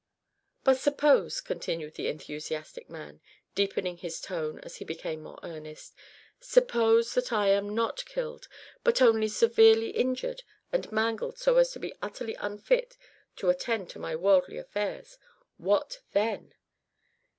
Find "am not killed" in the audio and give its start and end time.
7.49-8.47